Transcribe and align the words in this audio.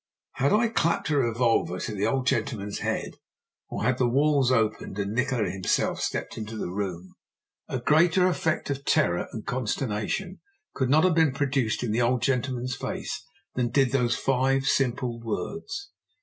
Had 0.37 0.51
I 0.51 0.69
clapped 0.69 1.11
a 1.11 1.17
revolver 1.19 1.79
to 1.79 1.93
the 1.93 2.07
old 2.07 2.25
gentleman's 2.25 2.79
head, 2.79 3.17
or 3.69 3.83
had 3.83 3.99
the 3.99 4.09
walls 4.09 4.51
opened 4.51 4.97
and 4.97 5.13
Nikola 5.13 5.51
himself 5.51 5.99
stepped 6.01 6.39
into 6.39 6.57
the 6.57 6.71
room, 6.71 7.13
a 7.69 7.77
greater 7.79 8.25
effect 8.25 8.71
of 8.71 8.83
terror 8.83 9.27
and 9.31 9.45
consternation 9.45 10.39
could 10.73 10.89
not 10.89 11.03
have 11.03 11.13
been 11.13 11.33
produced 11.33 11.83
in 11.83 11.91
the 11.91 12.01
old 12.01 12.23
gentleman's 12.23 12.75
face 12.75 13.23
than 13.53 13.69
did 13.69 13.91
those 13.91 14.15
five 14.17 14.65
simple 14.65 15.19
words. 15.21 15.91